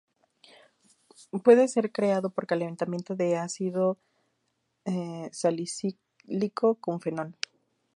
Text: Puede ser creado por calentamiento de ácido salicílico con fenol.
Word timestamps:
Puede 1.43 1.67
ser 1.67 1.91
creado 1.91 2.31
por 2.31 2.47
calentamiento 2.47 3.15
de 3.15 3.37
ácido 3.37 3.99
salicílico 5.31 6.73
con 6.81 7.01
fenol. 7.01 7.35